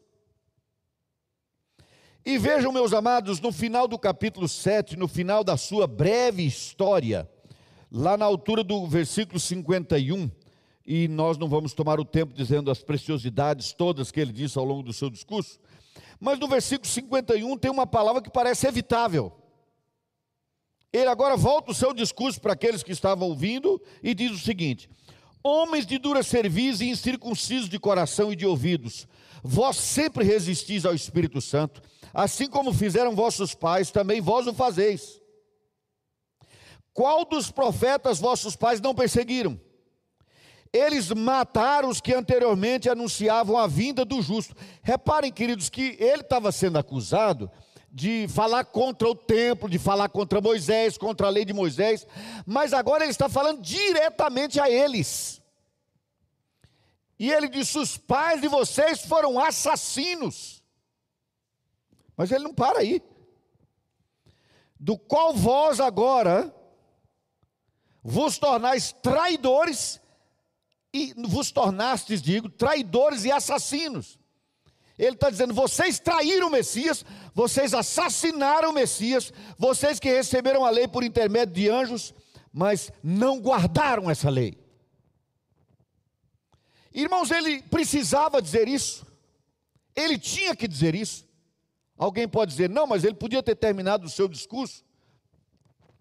[2.25, 7.29] E vejam, meus amados, no final do capítulo 7, no final da sua breve história,
[7.91, 10.29] lá na altura do versículo 51,
[10.91, 14.65] e nós não vamos tomar o tempo dizendo as preciosidades todas que ele disse ao
[14.65, 15.59] longo do seu discurso,
[16.19, 19.31] mas no versículo 51 tem uma palavra que parece evitável.
[20.91, 24.89] Ele agora volta o seu discurso para aqueles que estavam ouvindo e diz o seguinte:
[25.43, 29.07] Homens de dura cerviz e incircuncisos de coração e de ouvidos,
[29.43, 35.21] vós sempre resistis ao Espírito Santo, assim como fizeram vossos pais, também vós o fazeis.
[36.91, 39.68] Qual dos profetas vossos pais não perseguiram?
[40.71, 44.55] Eles mataram os que anteriormente anunciavam a vinda do justo.
[44.83, 47.49] Reparem, queridos, que ele estava sendo acusado
[47.91, 52.05] de falar contra o templo, de falar contra Moisés, contra a lei de Moisés,
[52.45, 55.41] mas agora ele está falando diretamente a eles.
[57.17, 60.63] E ele disse: Os pais de vocês foram assassinos.
[62.15, 63.01] Mas ele não para aí.
[64.79, 66.53] Do qual vós agora
[68.03, 69.99] vos tornais traidores
[70.93, 74.19] e vos tornastes, digo, traidores e assassinos.
[74.97, 80.69] Ele está dizendo: vocês traíram o Messias, vocês assassinaram o Messias, vocês que receberam a
[80.69, 82.13] lei por intermédio de anjos,
[82.51, 84.57] mas não guardaram essa lei.
[86.93, 89.05] Irmãos, ele precisava dizer isso,
[89.95, 91.27] ele tinha que dizer isso.
[91.97, 94.83] Alguém pode dizer, não, mas ele podia ter terminado o seu discurso,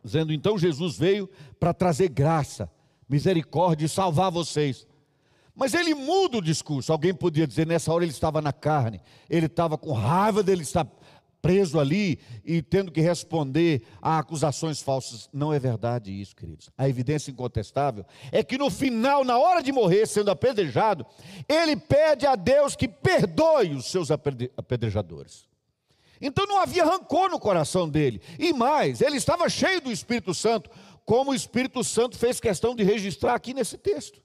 [0.03, 1.29] dizendo: então Jesus veio
[1.61, 2.71] para trazer graça,
[3.09, 4.87] misericórdia e salvar vocês.
[5.55, 6.93] Mas ele muda o discurso.
[6.93, 10.87] Alguém podia dizer, nessa hora ele estava na carne, ele estava com raiva dele estar
[11.41, 15.29] preso ali e tendo que responder a acusações falsas.
[15.33, 16.71] Não é verdade isso, queridos.
[16.77, 21.07] A evidência incontestável é que no final, na hora de morrer, sendo apedrejado,
[21.49, 25.49] ele pede a Deus que perdoe os seus apedrejadores.
[26.21, 28.21] Então não havia rancor no coração dele.
[28.39, 30.69] E mais, ele estava cheio do Espírito Santo
[31.09, 34.23] como o Espírito Santo fez questão de registrar aqui nesse texto.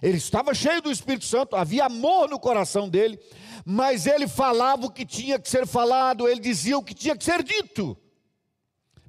[0.00, 3.18] Ele estava cheio do Espírito Santo, havia amor no coração dele,
[3.66, 7.24] mas ele falava o que tinha que ser falado, ele dizia o que tinha que
[7.24, 7.98] ser dito.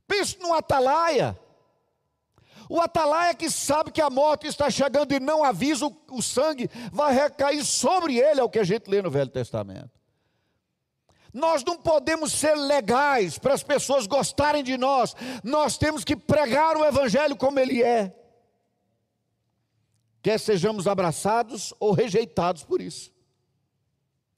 [0.08, 1.40] Pense no atalaia.
[2.68, 7.14] O atalaia que sabe que a morte está chegando e não avisa, o sangue vai
[7.14, 9.92] recair sobre ele, é o que a gente lê no Velho Testamento.
[11.36, 15.14] Nós não podemos ser legais para as pessoas gostarem de nós.
[15.44, 18.16] Nós temos que pregar o Evangelho como ele é.
[20.24, 23.12] Quer sejamos abraçados ou rejeitados por isso.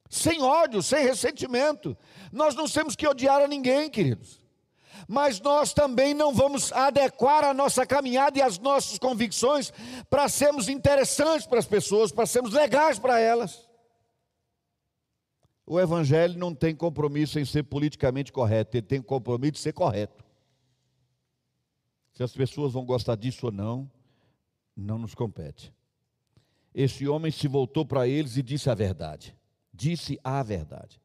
[0.10, 1.96] Sem ódio, sem ressentimento.
[2.32, 4.42] Nós não temos que odiar a ninguém, queridos.
[5.08, 9.72] Mas nós também não vamos adequar a nossa caminhada e as nossas convicções
[10.10, 13.67] para sermos interessantes para as pessoas, para sermos legais para elas.
[15.70, 20.24] O Evangelho não tem compromisso em ser politicamente correto, ele tem compromisso de ser correto.
[22.14, 23.92] Se as pessoas vão gostar disso ou não,
[24.74, 25.74] não nos compete.
[26.74, 29.36] Esse homem se voltou para eles e disse a verdade.
[29.74, 31.02] Disse a verdade.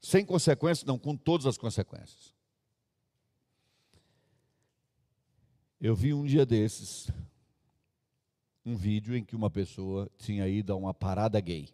[0.00, 2.32] Sem consequências, não, com todas as consequências.
[5.80, 7.10] Eu vi um dia desses
[8.64, 11.68] um vídeo em que uma pessoa tinha ido a uma parada gay.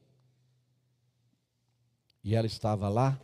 [2.28, 3.18] E ela estava lá,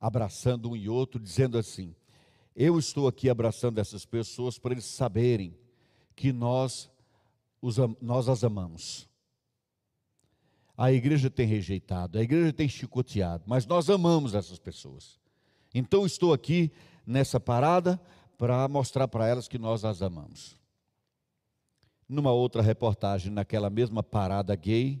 [0.00, 1.94] abraçando um e outro, dizendo assim:
[2.56, 5.56] Eu estou aqui abraçando essas pessoas para eles saberem
[6.16, 6.90] que nós,
[7.60, 9.08] os, nós as amamos.
[10.76, 15.20] A igreja tem rejeitado, a igreja tem chicoteado, mas nós amamos essas pessoas.
[15.72, 16.72] Então estou aqui
[17.06, 18.00] nessa parada
[18.36, 20.58] para mostrar para elas que nós as amamos.
[22.08, 25.00] Numa outra reportagem, naquela mesma parada gay,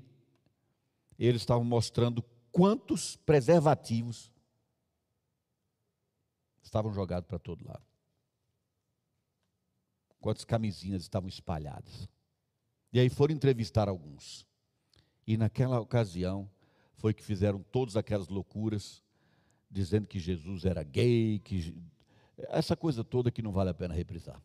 [1.18, 4.30] eles estavam mostrando quantos preservativos
[6.62, 7.82] estavam jogados para todo lado.
[10.20, 12.08] Quantas camisinhas estavam espalhadas.
[12.92, 14.46] E aí foram entrevistar alguns.
[15.26, 16.48] E naquela ocasião
[16.94, 19.02] foi que fizeram todas aquelas loucuras,
[19.68, 21.74] dizendo que Jesus era gay, que
[22.36, 24.40] essa coisa toda que não vale a pena reprisar.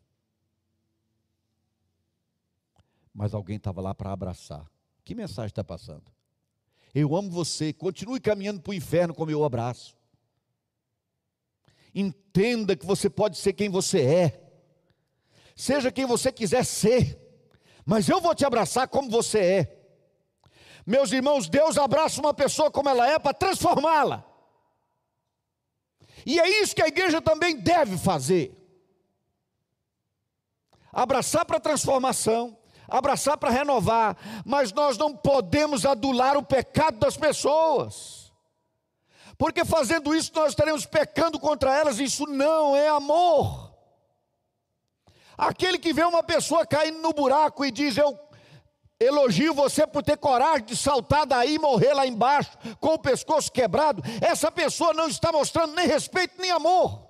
[3.13, 4.69] Mas alguém estava lá para abraçar.
[5.03, 6.16] Que mensagem está passando?
[6.99, 9.95] Eu amo você, continue caminhando para o inferno como eu abraço.
[11.93, 14.41] Entenda que você pode ser quem você é,
[15.55, 17.15] seja quem você quiser ser,
[17.85, 19.85] mas eu vou te abraçar como você é.
[20.87, 24.25] Meus irmãos, Deus abraça uma pessoa como ela é para transformá-la.
[26.25, 28.57] E é isso que a igreja também deve fazer.
[30.91, 32.57] Abraçar para transformação,
[32.87, 38.31] abraçar para renovar, mas nós não podemos adular o pecado das pessoas.
[39.37, 43.73] Porque fazendo isso nós estaremos pecando contra elas, isso não é amor.
[45.37, 48.17] Aquele que vê uma pessoa caindo no buraco e diz: Eu
[48.99, 53.51] elogio você por ter coragem de saltar daí e morrer lá embaixo com o pescoço
[53.51, 57.06] quebrado, essa pessoa não está mostrando nem respeito nem amor.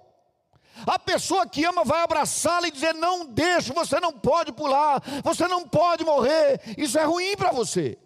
[0.86, 5.48] A pessoa que ama vai abraçá-la e dizer: Não deixe, você não pode pular, você
[5.48, 7.98] não pode morrer, isso é ruim para você.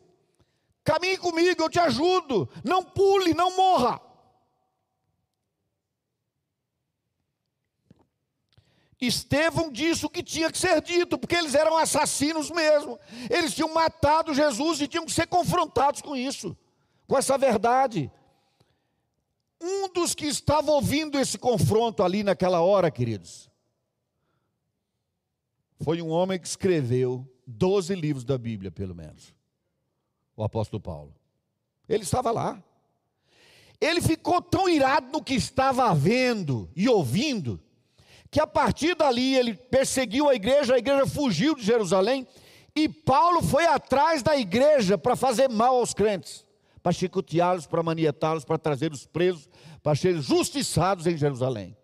[0.84, 2.50] Caminhe comigo, eu te ajudo.
[2.64, 4.02] Não pule, não morra.
[9.00, 13.00] Estevão disse o que tinha que ser dito, porque eles eram assassinos mesmo.
[13.32, 16.56] Eles tinham matado Jesus e tinham que ser confrontados com isso,
[17.08, 18.12] com essa verdade.
[19.62, 23.48] Um dos que estava ouvindo esse confronto ali naquela hora, queridos,
[25.82, 29.36] foi um homem que escreveu 12 livros da Bíblia, pelo menos.
[30.36, 31.14] O apóstolo Paulo.
[31.88, 32.64] Ele estava lá.
[33.80, 37.62] Ele ficou tão irado no que estava vendo e ouvindo,
[38.32, 42.28] que a partir dali ele perseguiu a igreja, a igreja fugiu de Jerusalém,
[42.76, 46.46] e Paulo foi atrás da igreja para fazer mal aos crentes
[46.82, 49.50] para chicoteá-los, para manietá-los, para trazer os presos,
[49.84, 51.78] para serem justiçados em Jerusalém.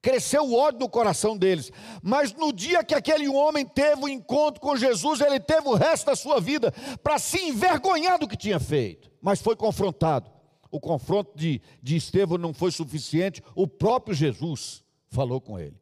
[0.00, 4.60] Cresceu o ódio no coração deles, mas no dia que aquele homem teve o encontro
[4.60, 8.60] com Jesus, ele teve o resto da sua vida para se envergonhar do que tinha
[8.60, 10.30] feito, mas foi confrontado.
[10.70, 15.76] O confronto de, de Estevão não foi suficiente, o próprio Jesus falou com ele: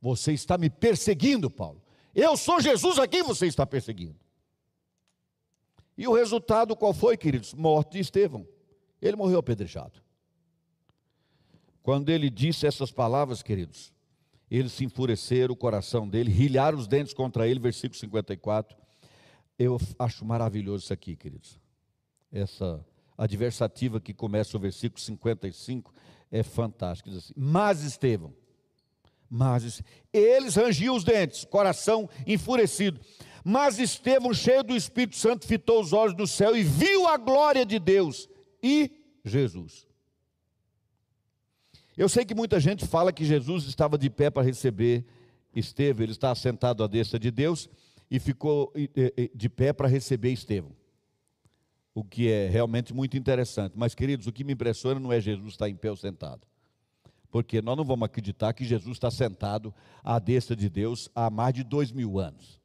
[0.00, 1.82] Você está me perseguindo, Paulo.
[2.14, 4.16] Eu sou Jesus a quem você está perseguindo.
[6.00, 7.52] E o resultado qual foi, queridos?
[7.52, 8.48] Morte de Estevão.
[9.02, 10.00] Ele morreu apedrejado.
[11.82, 13.92] Quando ele disse essas palavras, queridos,
[14.50, 18.78] eles se enfureceram, o coração dele, rilharam os dentes contra ele, versículo 54.
[19.58, 21.60] Eu acho maravilhoso isso aqui, queridos.
[22.32, 22.82] Essa
[23.18, 25.92] adversativa que começa o versículo 55
[26.30, 27.10] é fantástica.
[27.10, 28.32] Diz assim, mas Estevão,
[29.30, 29.80] mas
[30.12, 33.00] eles rangiam os dentes, coração enfurecido.
[33.44, 37.64] Mas Estevão, cheio do Espírito Santo, fitou os olhos do céu e viu a glória
[37.64, 38.28] de Deus
[38.62, 38.90] e
[39.24, 39.86] Jesus.
[41.96, 45.04] Eu sei que muita gente fala que Jesus estava de pé para receber
[45.54, 47.68] Estevão, ele está sentado à destra de Deus
[48.10, 48.72] e ficou
[49.34, 50.72] de pé para receber Estevão.
[51.94, 53.72] O que é realmente muito interessante.
[53.76, 56.46] Mas, queridos, o que me impressiona não é Jesus estar em pé ou sentado.
[57.30, 61.54] Porque nós não vamos acreditar que Jesus está sentado à destra de Deus há mais
[61.54, 62.60] de dois mil anos.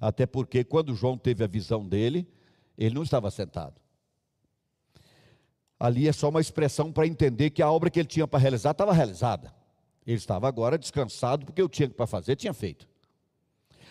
[0.00, 2.28] Até porque quando João teve a visão dele,
[2.76, 3.74] ele não estava sentado.
[5.80, 8.72] Ali é só uma expressão para entender que a obra que ele tinha para realizar
[8.72, 9.54] estava realizada.
[10.06, 12.88] Ele estava agora descansado, porque eu tinha para fazer, tinha feito.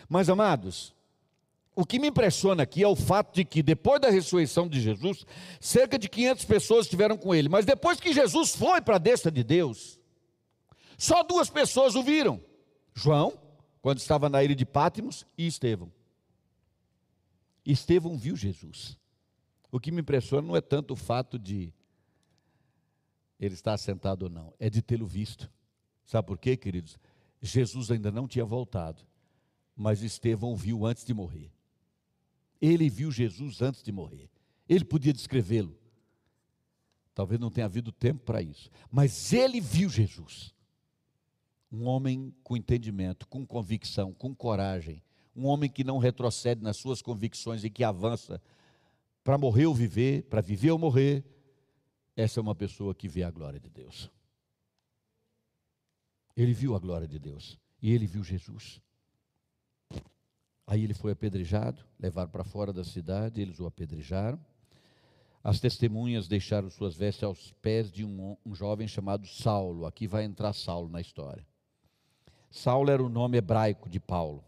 [0.09, 0.93] Mas, amados,
[1.77, 5.23] o que me impressiona aqui é o fato de que depois da ressurreição de Jesus,
[5.61, 7.47] cerca de 500 pessoas estiveram com ele.
[7.47, 9.99] Mas depois que Jesus foi para a destra de Deus,
[10.97, 12.43] só duas pessoas o viram:
[12.95, 13.39] João,
[13.79, 15.93] quando estava na ilha de Pátimos, e Estevão.
[17.63, 18.97] Estevão viu Jesus.
[19.71, 21.71] O que me impressiona não é tanto o fato de
[23.39, 25.47] ele estar sentado ou não, é de tê-lo visto.
[26.07, 26.97] Sabe por quê, queridos?
[27.39, 29.03] Jesus ainda não tinha voltado,
[29.75, 31.51] mas Estevão viu antes de morrer.
[32.61, 34.29] Ele viu Jesus antes de morrer.
[34.67, 35.77] Ele podia descrevê-lo.
[37.13, 40.53] Talvez não tenha havido tempo para isso, mas ele viu Jesus.
[41.71, 45.01] Um homem com entendimento, com convicção, com coragem,
[45.35, 48.41] um homem que não retrocede nas suas convicções e que avança
[49.23, 51.25] para morrer ou viver, para viver ou morrer.
[52.15, 54.11] Essa é uma pessoa que vê a glória de Deus.
[56.35, 58.79] Ele viu a glória de Deus e ele viu Jesus.
[60.67, 64.39] Aí ele foi apedrejado, levaram para fora da cidade, eles o apedrejaram.
[65.43, 69.85] As testemunhas deixaram suas vestes aos pés de um, um jovem chamado Saulo.
[69.85, 71.47] Aqui vai entrar Saulo na história.
[72.51, 74.43] Saulo era o nome hebraico de Paulo.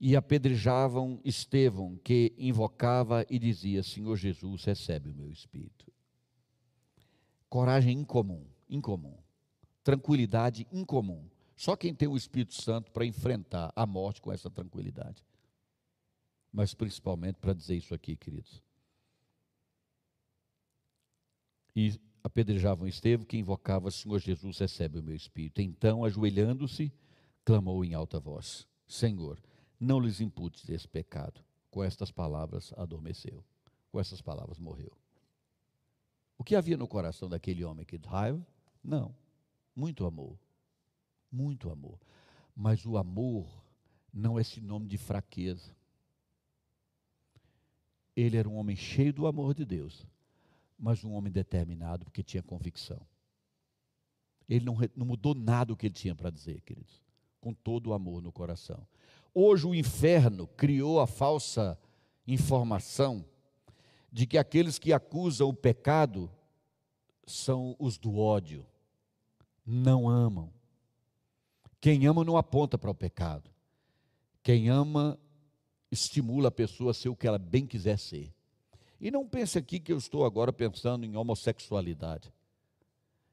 [0.00, 5.92] E apedrejavam Estevão, que invocava e dizia: Senhor Jesus, recebe o meu espírito.
[7.48, 9.16] Coragem incomum, incomum
[9.86, 11.22] tranquilidade incomum.
[11.56, 15.24] Só quem tem o Espírito Santo para enfrentar a morte com essa tranquilidade.
[16.52, 18.62] Mas principalmente para dizer isso aqui, queridos.
[21.74, 25.60] E apedrejavam Estevão, que invocava: Senhor Jesus, recebe o meu espírito.
[25.60, 26.92] Então, ajoelhando-se,
[27.44, 29.42] clamou em alta voz: Senhor,
[29.80, 31.42] não lhes imputes esse pecado.
[31.70, 33.44] Com estas palavras adormeceu.
[33.90, 34.92] Com essas palavras morreu.
[36.38, 38.46] O que havia no coração daquele homem aqui de raiva?
[38.82, 39.14] Não.
[39.74, 40.38] Muito amor.
[41.30, 41.98] Muito amor.
[42.54, 43.46] Mas o amor
[44.12, 45.74] não é sinônimo de fraqueza.
[48.14, 50.06] Ele era um homem cheio do amor de Deus,
[50.78, 53.00] mas um homem determinado porque tinha convicção.
[54.48, 57.02] Ele não, não mudou nada o que ele tinha para dizer, queridos,
[57.40, 58.86] com todo o amor no coração.
[59.34, 61.78] Hoje o inferno criou a falsa
[62.26, 63.24] informação
[64.10, 66.30] de que aqueles que acusam o pecado
[67.26, 68.64] são os do ódio
[69.66, 70.50] não amam.
[71.80, 73.50] Quem ama não aponta para o pecado.
[74.42, 75.18] Quem ama
[75.90, 78.32] estimula a pessoa a ser o que ela bem quiser ser.
[79.00, 82.32] E não pense aqui que eu estou agora pensando em homossexualidade.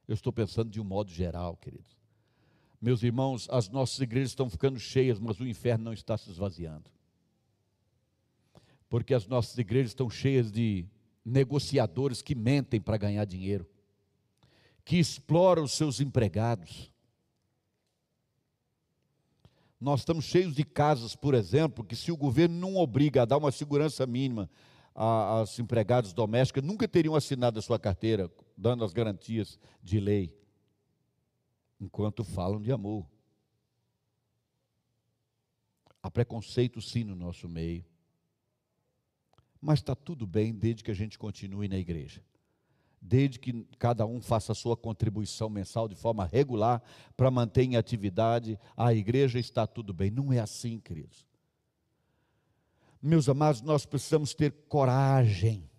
[0.07, 1.97] Eu estou pensando de um modo geral, queridos.
[2.81, 6.91] Meus irmãos, as nossas igrejas estão ficando cheias, mas o inferno não está se esvaziando.
[8.89, 10.85] Porque as nossas igrejas estão cheias de
[11.23, 13.65] negociadores que mentem para ganhar dinheiro
[14.85, 16.91] que explora os seus empregados.
[19.84, 23.36] Nós estamos cheios de casas, por exemplo, que se o governo não obriga a dar
[23.36, 24.49] uma segurança mínima
[24.95, 30.34] aos empregados domésticos, nunca teriam assinado a sua carteira, dando as garantias de lei,
[31.81, 33.05] enquanto falam de amor.
[36.01, 37.86] Há preconceito sim no nosso meio.
[39.59, 42.23] Mas está tudo bem desde que a gente continue na igreja
[43.04, 46.82] desde que cada um faça a sua contribuição mensal de forma regular
[47.18, 50.10] para manter em atividade a igreja, está tudo bem.
[50.10, 51.28] Não é assim, queridos.
[53.01, 55.70] Meus amados, nós precisamos ter coragem,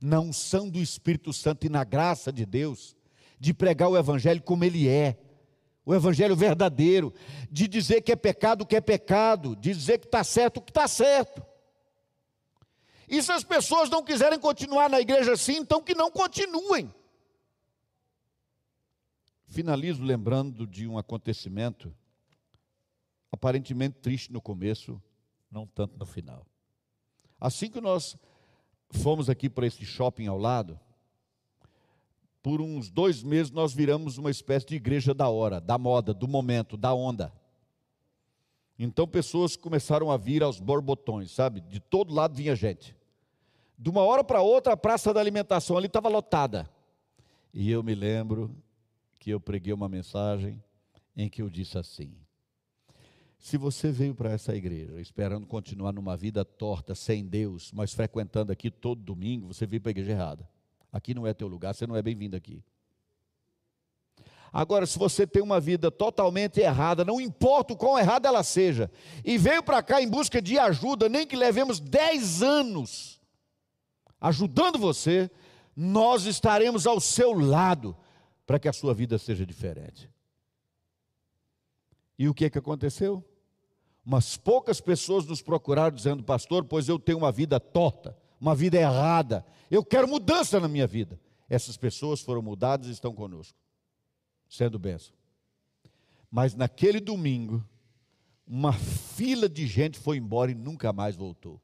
[0.00, 2.96] na unção do Espírito Santo e na graça de Deus,
[3.38, 5.16] de pregar o Evangelho como ele é,
[5.86, 7.14] o Evangelho verdadeiro,
[7.48, 10.60] de dizer que é pecado o que é pecado, de dizer que está certo o
[10.60, 11.51] que está certo.
[13.08, 16.92] E se as pessoas não quiserem continuar na igreja assim, então que não continuem.
[19.46, 21.94] Finalizo lembrando de um acontecimento
[23.30, 25.02] aparentemente triste no começo,
[25.50, 26.46] não tanto no final.
[27.40, 28.16] Assim que nós
[28.90, 30.78] fomos aqui para esse shopping ao lado,
[32.42, 36.28] por uns dois meses nós viramos uma espécie de igreja da hora, da moda, do
[36.28, 37.32] momento, da onda.
[38.78, 41.60] Então pessoas começaram a vir aos borbotões, sabe?
[41.60, 42.96] De todo lado vinha gente.
[43.78, 46.68] De uma hora para outra, a praça da alimentação ali estava lotada.
[47.52, 48.54] E eu me lembro
[49.18, 50.62] que eu preguei uma mensagem
[51.16, 52.14] em que eu disse assim:
[53.38, 58.52] se você veio para essa igreja esperando continuar numa vida torta, sem Deus, mas frequentando
[58.52, 60.48] aqui todo domingo, você veio para a igreja errada.
[60.92, 62.62] Aqui não é teu lugar, você não é bem-vindo aqui.
[64.52, 68.90] Agora, se você tem uma vida totalmente errada, não importa o quão errada ela seja,
[69.24, 73.20] e veio para cá em busca de ajuda, nem que levemos 10 anos,
[74.20, 75.30] ajudando você,
[75.74, 77.96] nós estaremos ao seu lado
[78.46, 80.10] para que a sua vida seja diferente.
[82.18, 83.24] E o que é que aconteceu?
[84.04, 88.76] Umas poucas pessoas nos procuraram dizendo, pastor, pois eu tenho uma vida torta, uma vida
[88.76, 91.18] errada, eu quero mudança na minha vida.
[91.48, 93.58] Essas pessoas foram mudadas e estão conosco,
[94.52, 95.14] sendo bênção.
[96.30, 97.66] Mas naquele domingo,
[98.46, 101.58] uma fila de gente foi embora e nunca mais voltou.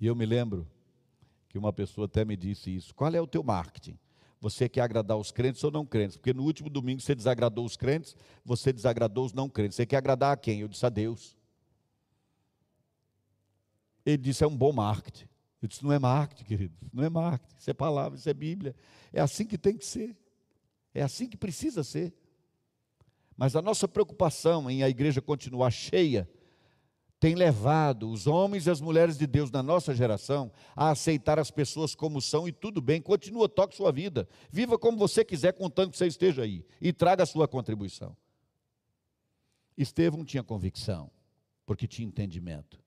[0.00, 0.66] E eu me lembro
[1.48, 3.98] que uma pessoa até me disse isso: qual é o teu marketing?
[4.40, 6.16] Você quer agradar os crentes ou não crentes?
[6.16, 9.76] Porque no último domingo você desagradou os crentes, você desagradou os não crentes.
[9.76, 10.60] Você quer agradar a quem?
[10.60, 11.36] Eu disse a Deus.
[14.06, 15.28] Ele disse: é um bom marketing.
[15.60, 16.74] Eu disse: não é marketing, querido.
[16.90, 17.54] Não é marketing.
[17.58, 18.74] Isso é palavra, isso é Bíblia.
[19.12, 20.16] É assim que tem que ser.
[20.94, 22.12] É assim que precisa ser.
[23.36, 26.28] Mas a nossa preocupação em a igreja continuar cheia
[27.20, 31.50] tem levado os homens e as mulheres de Deus na nossa geração a aceitar as
[31.50, 35.90] pessoas como são e tudo bem, continua, toque sua vida, viva como você quiser, contando
[35.90, 38.16] que você esteja aí e traga a sua contribuição.
[39.76, 41.10] Estevão tinha convicção,
[41.66, 42.80] porque tinha entendimento.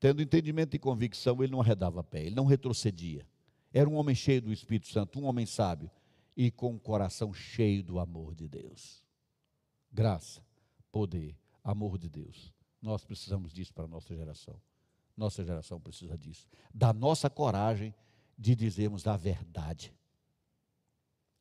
[0.00, 3.26] Tendo entendimento e convicção, ele não arredava pé, ele não retrocedia.
[3.72, 5.90] Era um homem cheio do Espírito Santo, um homem sábio
[6.38, 9.02] e com o coração cheio do amor de Deus.
[9.92, 10.40] Graça,
[10.92, 12.54] poder amor de Deus.
[12.80, 14.54] Nós precisamos disso para a nossa geração.
[15.16, 16.46] Nossa geração precisa disso.
[16.72, 17.92] Da nossa coragem
[18.38, 19.92] de dizermos a verdade.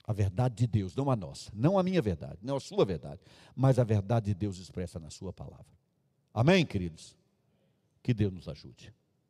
[0.03, 3.21] A verdade de Deus, não a nossa, não a minha verdade, não a sua verdade,
[3.55, 5.77] mas a verdade de Deus expressa na sua palavra.
[6.33, 7.15] Amém, queridos?
[8.01, 8.91] Que Deus nos ajude.